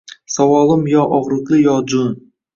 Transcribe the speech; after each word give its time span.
Savolim 0.35 0.87
yo 0.93 1.03
ogʼriqli, 1.19 1.61
yo 1.69 1.77
joʼn 1.95 2.19